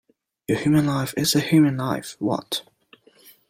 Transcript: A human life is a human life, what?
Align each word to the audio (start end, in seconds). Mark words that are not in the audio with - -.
A 0.49 0.55
human 0.55 0.87
life 0.87 1.13
is 1.15 1.35
a 1.35 1.39
human 1.39 1.77
life, 1.77 2.15
what? 2.17 2.63